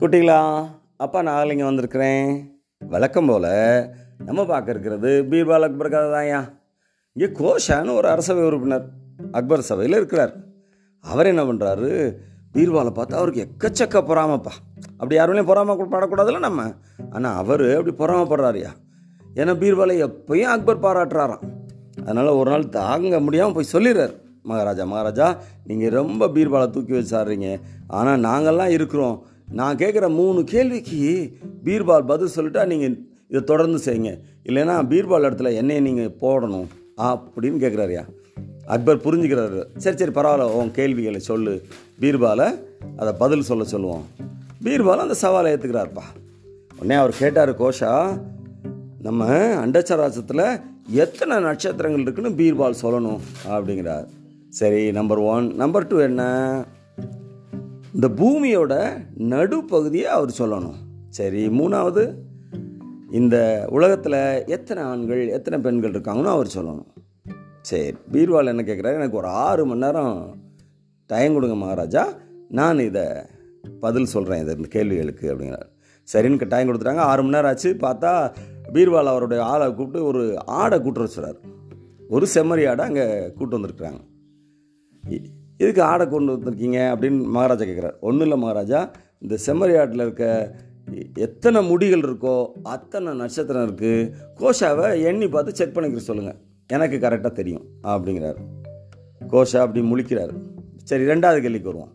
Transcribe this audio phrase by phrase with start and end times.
[0.00, 0.38] குட்டிகளா
[1.04, 2.28] அப்பா நான் இங்கே வந்திருக்கிறேன்.
[2.92, 3.44] வழக்கம் போல்
[4.28, 6.40] நம்ம பார்க்க இருக்கிறது பீர்பால் அக்பர் கதை தான்யா
[7.16, 8.86] இங்கே கோஷான்னு ஒரு அரசவை உறுப்பினர்
[9.38, 10.32] அக்பர் சபையில் இருக்கிறார்.
[11.04, 11.90] அவர் என்ன பண்ணுறாரு
[12.54, 14.52] பீர்பாலை பார்த்து அவருக்கு எக்கச்சக்க பொறாமப்பா.
[14.98, 16.64] அப்படி யாருமே பொறாம படக்கூடாதுல்ல நம்ம?
[17.16, 18.72] ஆனால் அவர் அப்படி பொறாமப்படுறாருயா
[19.40, 21.44] ஏன்னா பீர்பாலை எப்பயும் அக்பர் பாராட்டுறாராம்.
[22.06, 24.16] அதனால் ஒரு நாள் தாங்க முடியாமல் போய் சொல்லிடுறார்.
[24.50, 25.28] மகாராஜா மகாராஜா
[25.68, 27.48] நீங்கள் ரொம்ப பீர்பாலை தூக்கி வச்சாடுறீங்க
[27.98, 29.16] ஆனால் நாங்கள்லாம் இருக்கிறோம்.
[29.52, 31.32] நான் கேட்குற மூணு கேள்விக்கு
[31.64, 32.98] பீர்பால் பதில் சொல்லிட்டா நீங்கள்
[33.28, 34.18] இதை தொடர்ந்து செய்யுங்க.
[34.44, 36.66] இல்லைன்னா பீர்பால் இடத்துல என்னையை நீங்கள் போடணும்
[36.98, 38.04] அப்படின்னு கேட்குறாருயா
[38.66, 39.64] அக்பர் புரிஞ்சுக்கிறாரு.
[39.76, 41.62] சரி சரி பரவாயில்ல உன் கேள்விகளை சொல்லு.
[42.00, 42.58] பீர்பாலை
[42.96, 44.04] அதை பதில் சொல்ல சொல்லுவோம்.
[44.64, 46.04] பீர்பால் அந்த சவாலை ஏற்றுக்கிறாருப்பா
[46.78, 48.20] உடனே அவர் கேட்டார் கோஷா
[49.02, 49.26] நம்ம
[49.66, 54.06] அண்டச்சராசத்தில் எத்தனை நட்சத்திரங்கள் இருக்குன்னு பீர்பால் சொல்லணும் அப்படிங்கிறார்.
[54.48, 56.22] சரி நம்பர் ஒன் நம்பர் டூ என்ன?
[57.94, 58.74] இந்த பூமியோட
[59.18, 60.78] நடுப்பகுதியை அவர் சொல்லணும்.
[61.08, 62.14] சரி மூணாவது
[63.10, 66.86] இந்த உலகத்தில் எத்தனை ஆண்கள் எத்தனை பெண்கள் இருக்காங்கன்னு அவர் சொல்லணும்.
[67.60, 70.36] சரி பீர்வால் என்ன கேட்குறாரு எனக்கு ஒரு ஆறு மணி நேரம்
[71.06, 72.12] டைம் கொடுங்க மகாராஜா.
[72.48, 73.04] நான் இதை
[73.80, 75.70] பதில் சொல்கிறேன் இது இந்த கேள்விகளுக்கு அப்படிங்கிறார்.
[76.12, 77.04] சரின்னு டைம் கொடுத்துட்டாங்க.
[77.10, 77.76] ஆறு மணி நேரம் ஆச்சு.
[77.80, 78.34] பார்த்தா
[78.72, 81.40] பீர்வால் அவருடைய ஆளை கூப்பிட்டு ஒரு ஆடை கூட்டு வச்சுறாரு
[82.08, 83.06] ஒரு செம்மறி ஆடை அங்கே
[83.36, 84.02] கூப்பிட்டு வந்திருக்கிறாங்க.
[85.64, 88.80] எதுக்கு ஆடை கொண்டு வந்திருக்கீங்க அப்படின்னு மகாராஜா கேட்குறாரு ஒன்றும் இல்லை மகாராஜா
[89.24, 90.24] இந்த செம்மறி ஆட்டில் இருக்க
[91.26, 92.34] எத்தனை முடிகள் இருக்கோ
[92.74, 94.10] அத்தனை நட்சத்திரம் இருக்குது
[94.40, 96.38] கோஷாவை எண்ணி பார்த்து செக் பண்ணிக்கிற சொல்லுங்கள்
[96.74, 98.40] எனக்கு கரெக்டாக தெரியும் அப்படிங்கிறாரு.
[99.32, 100.34] கோஷா அப்படி முழிக்கிறாரு.
[100.90, 101.92] சரி ரெண்டாவது கேள்விக்கு வருவோம்.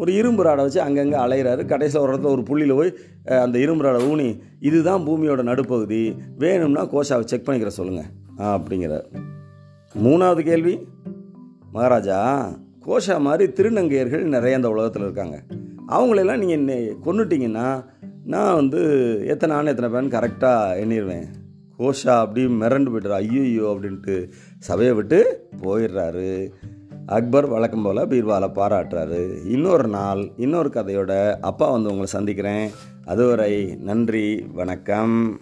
[0.00, 1.62] ஒரு இரும்பு ராடை வச்சு அங்கங்கே அலையிறாரு.
[1.72, 2.92] கடைசியில் ஒரு இடத்துல ஒரு புள்ளியில் போய்
[3.44, 4.28] அந்த இரும்பு ராடை ஊனி
[4.68, 6.02] இதுதான் பூமியோட நடுப்பகுதி
[6.42, 8.10] வேணும்னா கோஷாவை செக் பண்ணிக்கிற சொல்லுங்கள்
[8.52, 9.06] அப்படிங்கிறார்.
[10.06, 10.76] மூணாவது கேள்வி
[11.76, 12.18] மகாராஜா
[12.86, 15.42] கோஷா மாதிரி திருநங்கையர்கள் நிறைய இந்த உலகத்தில் இருக்காங்க.
[15.88, 17.84] அவங்களெல்லாம் நீங்கள் கொண்டுட்டிங்கன்னா
[18.24, 18.80] நான் வந்து
[19.26, 21.26] எத்தனை ஆண் எத்தனை பேன் கரெக்டாக எண்ணிடுவேன்
[21.78, 26.52] கோஷா அப்படி மிரண்டு போய்ட்டுறா ஐயோ அப்படின்ட்டு சபையை விட்டு போயிடுறாரு.
[27.06, 29.46] அக்பர் வழக்கம் போல் பீர்வாலை பாராட்டுறாரு.
[29.46, 32.70] இன்னொரு நாள் இன்னொரு கதையோட அப்பா வந்து உங்களை சந்திக்கிறேன்.
[33.04, 35.40] அதுவரை நன்றி வணக்கம்.